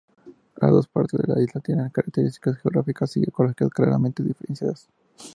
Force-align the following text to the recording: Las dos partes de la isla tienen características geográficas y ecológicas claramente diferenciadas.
Las 0.57 0.71
dos 0.71 0.87
partes 0.87 1.21
de 1.21 1.31
la 1.31 1.39
isla 1.39 1.61
tienen 1.61 1.87
características 1.91 2.57
geográficas 2.57 3.15
y 3.17 3.21
ecológicas 3.21 3.69
claramente 3.69 4.23
diferenciadas. 4.23 4.89